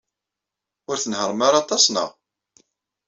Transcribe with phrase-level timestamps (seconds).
[0.89, 2.09] Ur tnehhṛem ara aṭas, naɣ?